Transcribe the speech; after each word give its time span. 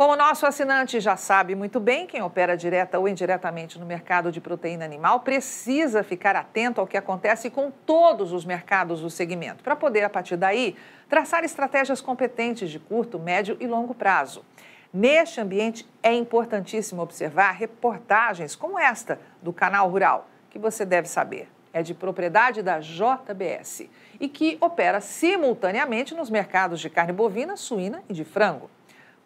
Como 0.00 0.16
nosso 0.16 0.46
assinante 0.46 0.98
já 0.98 1.14
sabe 1.14 1.54
muito 1.54 1.78
bem, 1.78 2.06
quem 2.06 2.22
opera 2.22 2.56
direta 2.56 2.98
ou 2.98 3.06
indiretamente 3.06 3.78
no 3.78 3.84
mercado 3.84 4.32
de 4.32 4.40
proteína 4.40 4.82
animal 4.82 5.20
precisa 5.20 6.02
ficar 6.02 6.34
atento 6.34 6.80
ao 6.80 6.86
que 6.86 6.96
acontece 6.96 7.50
com 7.50 7.70
todos 7.70 8.32
os 8.32 8.42
mercados 8.42 9.02
do 9.02 9.10
segmento, 9.10 9.62
para 9.62 9.76
poder, 9.76 10.02
a 10.02 10.08
partir 10.08 10.38
daí, 10.38 10.74
traçar 11.06 11.44
estratégias 11.44 12.00
competentes 12.00 12.70
de 12.70 12.78
curto, 12.78 13.18
médio 13.18 13.58
e 13.60 13.66
longo 13.66 13.94
prazo. 13.94 14.42
Neste 14.90 15.38
ambiente, 15.38 15.86
é 16.02 16.14
importantíssimo 16.14 17.02
observar 17.02 17.50
reportagens 17.50 18.56
como 18.56 18.78
esta 18.78 19.20
do 19.42 19.52
Canal 19.52 19.90
Rural, 19.90 20.30
que 20.48 20.58
você 20.58 20.86
deve 20.86 21.08
saber. 21.08 21.46
É 21.74 21.82
de 21.82 21.92
propriedade 21.92 22.62
da 22.62 22.80
JBS 22.80 23.86
e 24.18 24.30
que 24.30 24.56
opera 24.62 24.98
simultaneamente 25.02 26.14
nos 26.14 26.30
mercados 26.30 26.80
de 26.80 26.88
carne 26.88 27.12
bovina, 27.12 27.54
suína 27.54 28.02
e 28.08 28.14
de 28.14 28.24
frango. 28.24 28.70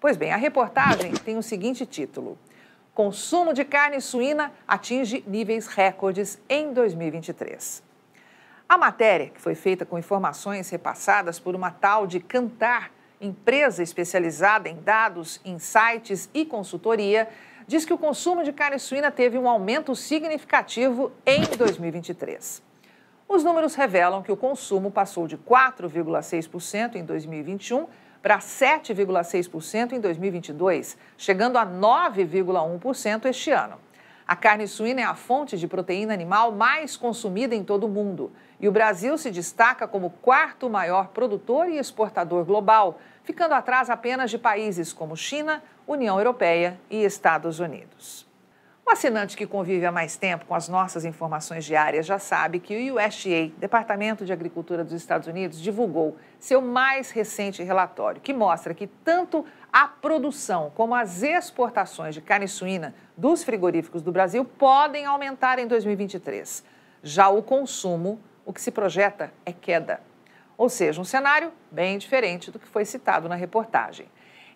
Pois 0.05 0.19
bem, 0.19 0.35
a 0.35 0.37
reportagem 0.37 1.13
tem 1.15 1.39
o 1.39 1.43
seguinte 1.43 1.87
título: 1.87 2.39
Consumo 2.93 3.55
de 3.55 3.65
carne 3.65 4.03
suína 4.03 4.53
atinge 4.69 5.25
níveis 5.27 5.67
recordes 5.67 6.39
em 6.47 6.75
2023. 6.75 7.83
A 8.69 8.77
matéria, 8.77 9.31
que 9.31 9.41
foi 9.41 9.55
feita 9.55 9.87
com 9.87 9.99
informações 9.99 10.69
repassadas 10.69 11.41
por 11.41 11.55
uma 11.55 11.71
tal 11.71 12.07
de 12.07 12.21
Cantar, 12.21 12.91
empresa 13.19 13.83
especializada 13.83 14.69
em 14.69 14.77
dados, 14.77 15.41
insights 15.43 16.29
e 16.35 16.45
consultoria, 16.45 17.27
diz 17.67 17.87
que 17.87 17.95
o 17.95 17.97
consumo 17.97 18.45
de 18.45 18.53
carne 18.53 18.79
suína 18.79 19.11
teve 19.11 19.39
um 19.39 19.49
aumento 19.49 19.97
significativo 19.97 21.13
em 21.25 21.45
2023. 21.57 22.63
Os 23.27 23.43
números 23.43 23.75
revelam 23.75 24.23
que 24.23 24.31
o 24.31 24.37
consumo 24.37 24.91
passou 24.91 25.27
de 25.27 25.39
4,6% 25.39 26.97
em 26.97 27.05
2021 27.07 27.87
para 28.25 28.39
7,6% 28.39 29.93
em 29.93 30.01
2022, 30.01 30.97
chegando 31.15 31.59
a 31.59 31.67
9,1% 31.67 33.27
este 33.27 33.51
ano. 33.51 33.77
A 34.27 34.35
carne 34.35 34.67
suína 34.67 35.03
é 35.03 35.05
a 35.05 35.15
fonte 35.15 35.59
de 35.59 35.69
proteína 35.69 36.15
animal 36.15 36.51
mais 36.51 36.97
consumida 36.97 37.55
em 37.55 37.63
todo 37.63 37.85
o 37.85 37.89
mundo 37.91 38.33
e 38.59 38.67
o 38.67 38.73
Brasil 38.73 39.19
se 39.19 39.31
destaca 39.31 39.87
como 39.87 40.09
quarto 40.09 40.71
maior 40.71 41.09
produtor 41.09 41.69
e 41.69 41.77
exportador 41.77 42.47
global, 42.47 42.99
ficando 43.25 43.53
atrás 43.53 43.91
apenas 43.91 44.31
de 44.31 44.39
países 44.39 44.91
como 44.91 45.15
China, 45.15 45.63
União 45.87 46.17
Europeia 46.17 46.81
e 46.89 47.05
Estados 47.05 47.61
Unidos. 47.61 48.27
O 48.87 48.91
assinante 48.91 49.35
que 49.35 49.47
convive 49.47 49.87
há 49.87 49.91
mais 49.91 50.15
tempo 50.19 50.45
com 50.45 50.55
as 50.55 50.69
nossas 50.69 51.07
informações 51.07 51.65
diárias 51.65 52.05
já 52.05 52.19
sabe 52.19 52.61
que 52.61 52.91
o 52.91 52.97
USDA, 52.97 53.51
Departamento 53.57 54.27
de 54.27 54.33
Agricultura 54.33 54.85
dos 54.85 54.93
Estados 54.93 55.27
Unidos, 55.27 55.59
divulgou 55.59 56.19
seu 56.39 56.61
mais 56.61 57.11
recente 57.11 57.63
relatório, 57.63 58.21
que 58.21 58.35
mostra 58.35 58.75
que 58.75 58.87
tanto 58.87 59.43
a 59.73 59.89
produção 59.89 60.71
como 60.75 60.95
as 60.95 61.23
exportações 61.23 62.15
de 62.15 62.21
carne 62.21 62.47
suína 62.47 62.95
dos 63.17 63.43
frigoríficos 63.43 64.03
do 64.03 64.13
Brasil 64.13 64.45
podem 64.45 65.07
aumentar 65.07 65.59
em 65.59 65.67
2023. 65.67 66.63
Já 67.03 67.31
o 67.31 67.43
consumo, 67.43 68.21
o 68.45 68.53
que 68.53 68.61
se 68.61 68.71
projeta 68.71 69.33
é 69.47 69.53
queda. 69.53 69.99
Ou 70.59 70.69
seja, 70.69 71.01
um 71.01 71.05
cenário 71.05 71.51
bem 71.71 71.97
diferente 71.97 72.51
do 72.51 72.59
que 72.59 72.69
foi 72.69 72.85
citado 72.85 73.31
na 73.31 73.35
reportagem. 73.35 74.07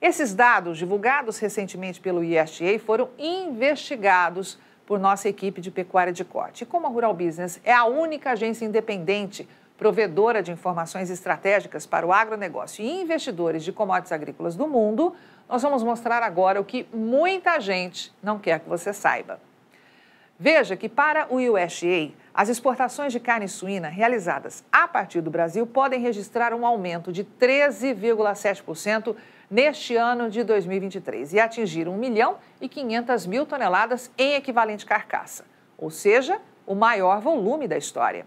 Esses 0.01 0.33
dados, 0.33 0.79
divulgados 0.79 1.39
recentemente 1.39 2.01
pelo 2.01 2.23
ISTA, 2.23 2.79
foram 2.79 3.09
investigados 3.19 4.57
por 4.87 4.99
nossa 4.99 5.29
equipe 5.29 5.61
de 5.61 5.73
pecuária 5.73 6.13
de 6.13 6.25
corte. 6.25 6.63
E 6.63 6.67
como 6.67 6.87
a 6.87 6.91
Rural 6.91 7.13
Business 7.13 7.61
é 7.65 7.73
a 7.75 7.85
única 7.85 8.31
agência 8.31 8.65
independente 8.65 9.49
provedora 9.77 10.43
de 10.43 10.53
informações 10.53 11.11
estratégicas 11.11 11.85
para 11.85 12.07
o 12.07 12.13
agronegócio 12.13 12.85
e 12.85 13.01
investidores 13.01 13.65
de 13.65 13.73
commodities 13.73 14.13
agrícolas 14.13 14.55
do 14.55 14.69
mundo, 14.69 15.15
nós 15.49 15.63
vamos 15.63 15.83
mostrar 15.83 16.23
agora 16.23 16.61
o 16.61 16.65
que 16.65 16.87
muita 16.93 17.59
gente 17.59 18.13
não 18.23 18.39
quer 18.39 18.61
que 18.61 18.69
você 18.69 18.93
saiba. 18.93 19.41
Veja 20.41 20.77
que 20.77 20.89
para 20.89 21.27
o 21.31 21.39
USDA, 21.39 22.13
as 22.33 22.49
exportações 22.49 23.13
de 23.13 23.19
carne 23.19 23.49
suína 23.49 23.89
realizadas 23.89 24.63
a 24.71 24.87
partir 24.87 25.21
do 25.21 25.33
Brasil 25.33 25.67
podem 25.67 26.01
registrar 26.01 26.55
um 26.55 26.65
aumento 26.65 27.11
de 27.11 27.25
13,7% 27.25 29.17
neste 29.51 29.97
ano 29.97 30.31
de 30.31 30.45
2023 30.45 31.33
e 31.33 31.41
atingir 31.41 31.89
1 31.89 31.97
milhão 31.97 32.37
e 32.61 32.69
500 32.69 33.27
mil 33.27 33.45
toneladas 33.45 34.13
em 34.17 34.35
equivalente 34.35 34.87
carcaça, 34.87 35.45
ou 35.77 35.91
seja, 35.91 36.41
o 36.65 36.77
maior 36.77 37.21
volume 37.21 37.67
da 37.67 37.77
história. 37.77 38.25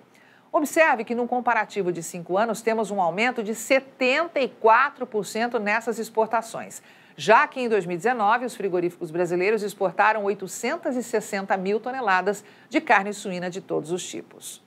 Observe 0.52 1.06
que, 1.06 1.16
num 1.16 1.28
comparativo 1.28 1.94
de 1.94 2.04
cinco 2.04 2.38
anos, 2.38 2.62
temos 2.62 2.92
um 2.92 3.00
aumento 3.00 3.42
de 3.42 3.54
74% 3.54 5.60
nessas 5.60 5.98
exportações, 5.98 6.84
já 7.22 7.46
que 7.48 7.62
em 7.62 7.70
2019 7.70 8.48
os 8.48 8.56
frigoríficos 8.56 9.12
brasileiros 9.12 9.62
exportaram 9.62 10.24
860 10.24 11.56
mil 11.56 11.80
toneladas 11.80 12.44
de 12.68 12.82
carne 12.82 13.14
suína 13.14 13.48
de 13.48 13.62
todos 13.62 13.92
os 13.92 14.04
tipos. 14.04 14.60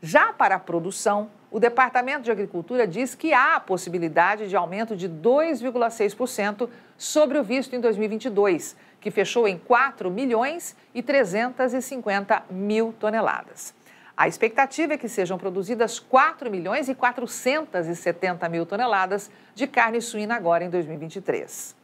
Já 0.00 0.32
para 0.32 0.54
a 0.54 0.58
produção, 0.60 1.28
o 1.50 1.58
Departamento 1.58 2.22
de 2.22 2.30
Agricultura 2.30 2.86
diz 2.86 3.16
que 3.16 3.32
há 3.32 3.56
a 3.56 3.60
possibilidade 3.60 4.48
de 4.48 4.54
aumento 4.54 4.94
de 4.94 5.08
2,6% 5.08 6.68
sobre 6.96 7.36
o 7.36 7.42
visto 7.42 7.74
em 7.74 7.80
2022, 7.80 8.76
que 9.00 9.10
fechou 9.10 9.48
em 9.48 9.58
4 9.58 10.08
milhões 10.08 10.76
e 10.94 11.02
350 11.02 12.44
mil 12.48 12.94
toneladas. 13.00 13.74
A 14.16 14.28
expectativa 14.28 14.94
é 14.94 14.98
que 14.98 15.08
sejam 15.08 15.36
produzidas 15.36 15.98
4 15.98 16.48
milhões 16.48 16.88
e 16.88 16.94
470 16.94 18.48
mil 18.48 18.64
toneladas 18.64 19.28
de 19.52 19.66
carne 19.66 20.00
suína 20.00 20.36
agora 20.36 20.62
em 20.62 20.70
2023. 20.70 21.77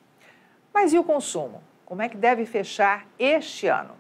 Mas 0.74 0.92
e 0.92 0.98
o 0.98 1.04
consumo? 1.04 1.62
Como 1.86 2.02
é 2.02 2.08
que 2.08 2.16
deve 2.16 2.44
fechar 2.44 3.06
este 3.16 3.68
ano? 3.68 3.94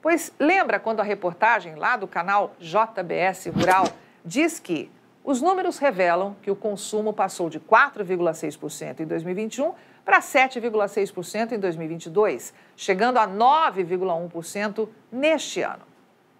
Pois 0.00 0.32
lembra 0.38 0.78
quando 0.78 1.00
a 1.00 1.02
reportagem 1.02 1.74
lá 1.74 1.96
do 1.96 2.06
canal 2.06 2.54
JBS 2.60 3.46
Rural 3.46 3.88
diz 4.24 4.60
que 4.60 4.88
os 5.24 5.42
números 5.42 5.78
revelam 5.78 6.36
que 6.40 6.52
o 6.52 6.56
consumo 6.56 7.12
passou 7.12 7.50
de 7.50 7.58
4,6% 7.58 9.00
em 9.00 9.06
2021 9.06 9.72
para 10.04 10.20
7,6% 10.20 11.52
em 11.52 11.58
2022, 11.58 12.54
chegando 12.76 13.18
a 13.18 13.26
9,1% 13.26 14.88
neste 15.10 15.62
ano. 15.62 15.82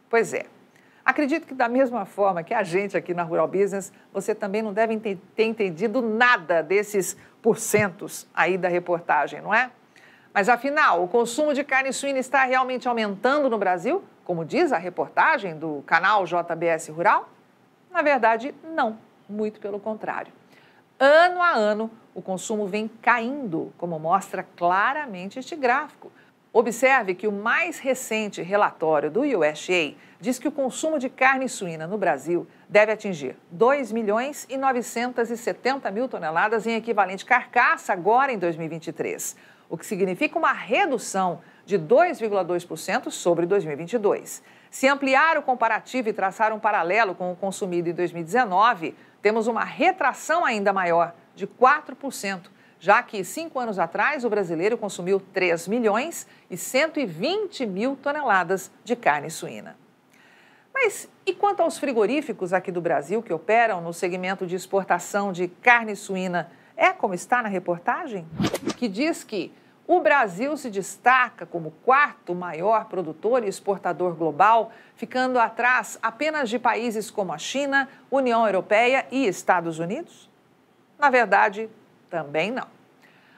Pois 0.08 0.32
é. 0.32 0.53
Acredito 1.04 1.46
que 1.46 1.54
da 1.54 1.68
mesma 1.68 2.06
forma 2.06 2.42
que 2.42 2.54
a 2.54 2.62
gente 2.62 2.96
aqui 2.96 3.12
na 3.12 3.22
Rural 3.22 3.46
Business, 3.46 3.92
você 4.12 4.34
também 4.34 4.62
não 4.62 4.72
deve 4.72 4.98
ter 4.98 5.44
entendido 5.44 6.00
nada 6.00 6.62
desses 6.62 7.14
porcentos 7.42 8.26
aí 8.34 8.56
da 8.56 8.68
reportagem, 8.68 9.42
não 9.42 9.52
é? 9.52 9.70
Mas 10.32 10.48
afinal, 10.48 11.04
o 11.04 11.08
consumo 11.08 11.52
de 11.52 11.62
carne 11.62 11.92
suína 11.92 12.18
está 12.18 12.42
realmente 12.44 12.88
aumentando 12.88 13.50
no 13.50 13.58
Brasil, 13.58 14.02
como 14.24 14.44
diz 14.44 14.72
a 14.72 14.78
reportagem 14.78 15.56
do 15.58 15.84
canal 15.86 16.24
JBS 16.24 16.88
Rural? 16.88 17.28
Na 17.90 18.00
verdade, 18.00 18.54
não, 18.64 18.98
muito 19.28 19.60
pelo 19.60 19.78
contrário. 19.78 20.32
Ano 20.98 21.42
a 21.42 21.50
ano, 21.50 21.90
o 22.14 22.22
consumo 22.22 22.66
vem 22.66 22.88
caindo, 22.88 23.72
como 23.76 23.98
mostra 23.98 24.42
claramente 24.56 25.38
este 25.38 25.54
gráfico. 25.54 26.10
Observe 26.56 27.16
que 27.16 27.26
o 27.26 27.32
mais 27.32 27.80
recente 27.80 28.40
relatório 28.40 29.10
do 29.10 29.22
USDA 29.22 29.96
diz 30.20 30.38
que 30.38 30.46
o 30.46 30.52
consumo 30.52 31.00
de 31.00 31.08
carne 31.08 31.48
suína 31.48 31.84
no 31.84 31.98
Brasil 31.98 32.46
deve 32.68 32.92
atingir 32.92 33.36
2 33.50 33.90
milhões 33.90 34.46
e 34.48 34.56
970 34.56 35.90
mil 35.90 36.08
toneladas 36.08 36.64
em 36.64 36.76
equivalente 36.76 37.24
carcaça 37.24 37.92
agora 37.92 38.32
em 38.32 38.38
2023, 38.38 39.34
o 39.68 39.76
que 39.76 39.84
significa 39.84 40.38
uma 40.38 40.52
redução 40.52 41.40
de 41.66 41.76
2,2% 41.76 43.10
sobre 43.10 43.46
2022. 43.46 44.40
Se 44.70 44.86
ampliar 44.86 45.36
o 45.36 45.42
comparativo 45.42 46.08
e 46.08 46.12
traçar 46.12 46.52
um 46.52 46.60
paralelo 46.60 47.16
com 47.16 47.32
o 47.32 47.36
consumido 47.36 47.88
em 47.88 47.92
2019, 47.92 48.94
temos 49.20 49.48
uma 49.48 49.64
retração 49.64 50.44
ainda 50.44 50.72
maior, 50.72 51.16
de 51.34 51.48
4%, 51.48 52.42
já 52.84 53.02
que 53.02 53.24
cinco 53.24 53.58
anos 53.58 53.78
atrás 53.78 54.26
o 54.26 54.28
brasileiro 54.28 54.76
consumiu 54.76 55.18
3 55.18 55.68
milhões 55.68 56.26
e 56.50 56.56
120 56.58 57.64
mil 57.64 57.96
toneladas 57.96 58.70
de 58.84 58.94
carne 58.94 59.30
suína. 59.30 59.74
Mas 60.70 61.08
e 61.24 61.32
quanto 61.32 61.62
aos 61.62 61.78
frigoríficos 61.78 62.52
aqui 62.52 62.70
do 62.70 62.82
Brasil 62.82 63.22
que 63.22 63.32
operam 63.32 63.80
no 63.80 63.94
segmento 63.94 64.46
de 64.46 64.54
exportação 64.54 65.32
de 65.32 65.48
carne 65.48 65.96
suína? 65.96 66.50
É 66.76 66.92
como 66.92 67.14
está 67.14 67.42
na 67.42 67.48
reportagem? 67.48 68.26
Que 68.76 68.86
diz 68.86 69.24
que 69.24 69.50
o 69.86 70.00
Brasil 70.00 70.54
se 70.54 70.68
destaca 70.68 71.46
como 71.46 71.70
quarto 71.86 72.34
maior 72.34 72.84
produtor 72.84 73.42
e 73.42 73.48
exportador 73.48 74.14
global, 74.14 74.72
ficando 74.94 75.38
atrás 75.38 75.98
apenas 76.02 76.50
de 76.50 76.58
países 76.58 77.10
como 77.10 77.32
a 77.32 77.38
China, 77.38 77.88
União 78.10 78.44
Europeia 78.44 79.06
e 79.10 79.26
Estados 79.26 79.78
Unidos? 79.78 80.28
Na 80.98 81.08
verdade, 81.08 81.70
também 82.14 82.52
não. 82.52 82.68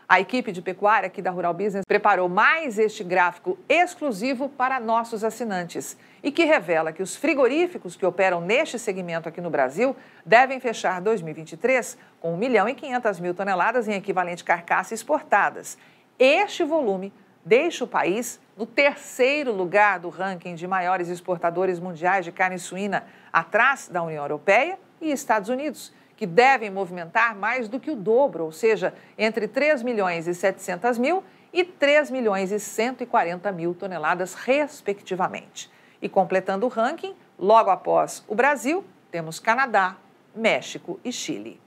A 0.06 0.20
equipe 0.20 0.52
de 0.52 0.60
pecuária 0.60 1.06
aqui 1.06 1.22
da 1.22 1.30
Rural 1.30 1.54
Business 1.54 1.82
preparou 1.88 2.28
mais 2.28 2.78
este 2.78 3.02
gráfico 3.02 3.58
exclusivo 3.66 4.50
para 4.50 4.78
nossos 4.78 5.24
assinantes 5.24 5.96
e 6.22 6.30
que 6.30 6.44
revela 6.44 6.92
que 6.92 7.02
os 7.02 7.16
frigoríficos 7.16 7.96
que 7.96 8.04
operam 8.04 8.42
neste 8.42 8.78
segmento 8.78 9.30
aqui 9.30 9.40
no 9.40 9.48
Brasil 9.48 9.96
devem 10.26 10.60
fechar 10.60 11.00
2023 11.00 11.96
com 12.20 12.34
1 12.34 12.36
milhão 12.36 12.68
e 12.68 12.74
500 12.74 13.18
mil 13.18 13.34
toneladas 13.34 13.88
em 13.88 13.94
equivalente 13.94 14.44
carcaça 14.44 14.92
exportadas 14.92 15.78
Este 16.18 16.62
volume 16.62 17.12
deixa 17.42 17.82
o 17.82 17.88
país 17.88 18.38
no 18.58 18.66
terceiro 18.66 19.52
lugar 19.52 19.98
do 20.00 20.10
ranking 20.10 20.54
de 20.54 20.66
maiores 20.66 21.08
exportadores 21.08 21.80
mundiais 21.80 22.26
de 22.26 22.30
carne 22.30 22.58
suína, 22.58 23.04
atrás 23.32 23.88
da 23.88 24.02
União 24.02 24.22
Europeia 24.22 24.78
e 25.00 25.10
Estados 25.10 25.48
Unidos, 25.48 25.92
que 26.16 26.26
devem 26.26 26.70
movimentar 26.70 27.36
mais 27.36 27.68
do 27.68 27.78
que 27.78 27.90
o 27.90 27.96
dobro, 27.96 28.44
ou 28.44 28.52
seja, 28.52 28.94
entre 29.18 29.46
3 29.46 29.82
milhões 29.82 30.26
e 30.26 30.34
700 30.34 30.98
mil 30.98 31.22
e 31.52 31.62
3 31.62 32.10
milhões 32.10 32.50
e 32.50 32.58
140 32.58 33.52
mil 33.52 33.74
toneladas, 33.74 34.34
respectivamente. 34.34 35.70
E 36.00 36.08
completando 36.08 36.66
o 36.66 36.68
ranking, 36.68 37.14
logo 37.38 37.70
após 37.70 38.24
o 38.26 38.34
Brasil, 38.34 38.84
temos 39.10 39.38
Canadá, 39.38 39.96
México 40.34 40.98
e 41.04 41.12
Chile. 41.12 41.60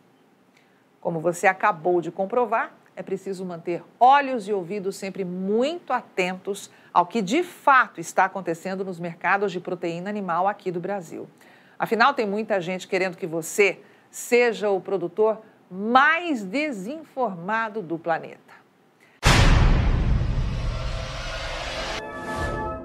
Como 0.99 1.19
você 1.19 1.47
acabou 1.47 2.01
de 2.01 2.11
comprovar, 2.11 2.73
é 2.95 3.01
preciso 3.01 3.45
manter 3.45 3.81
olhos 3.99 4.47
e 4.47 4.53
ouvidos 4.53 4.97
sempre 4.97 5.23
muito 5.23 5.93
atentos 5.93 6.69
ao 6.93 7.05
que 7.05 7.21
de 7.21 7.43
fato 7.43 8.01
está 8.01 8.25
acontecendo 8.25 8.83
nos 8.83 8.99
mercados 8.99 9.51
de 9.51 9.59
proteína 9.59 10.09
animal 10.09 10.47
aqui 10.47 10.69
do 10.69 10.81
Brasil. 10.81 11.27
Afinal, 11.77 12.13
tem 12.13 12.27
muita 12.27 12.59
gente 12.59 12.87
querendo 12.87 13.15
que 13.15 13.25
você 13.25 13.79
seja 14.09 14.69
o 14.69 14.81
produtor 14.81 15.41
mais 15.69 16.43
desinformado 16.43 17.81
do 17.81 17.97
planeta. 17.97 18.58